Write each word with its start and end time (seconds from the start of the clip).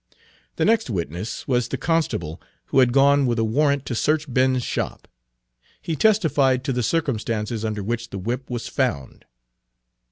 The 0.55 0.65
next 0.65 0.89
witness 0.89 1.47
was 1.47 1.67
the 1.67 1.77
constable 1.77 2.41
who 2.65 2.79
had 2.79 2.91
gone 2.91 3.27
with 3.27 3.37
a 3.37 3.43
warrant 3.43 3.85
to 3.85 3.93
search 3.93 4.25
Ben's 4.27 4.63
shop. 4.63 5.07
He 5.79 5.95
testified 5.95 6.63
to 6.63 6.73
the 6.73 6.81
circumstances 6.81 7.63
under 7.63 7.83
which 7.83 8.09
the 8.09 8.17
whip 8.17 8.49
was 8.49 8.67
found. 8.67 9.25